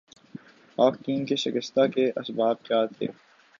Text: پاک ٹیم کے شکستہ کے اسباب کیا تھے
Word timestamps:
پاک 0.77 0.93
ٹیم 1.03 1.25
کے 1.25 1.35
شکستہ 1.35 1.85
کے 1.87 2.09
اسباب 2.15 2.63
کیا 2.63 2.83
تھے 2.87 3.07